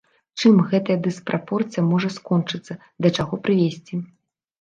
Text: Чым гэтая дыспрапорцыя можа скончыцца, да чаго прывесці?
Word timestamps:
Чым 0.39 0.61
гэтая 0.69 0.95
дыспрапорцыя 1.07 1.83
можа 1.89 2.09
скончыцца, 2.15 2.77
да 3.07 3.13
чаго 3.21 3.41
прывесці? 3.45 4.01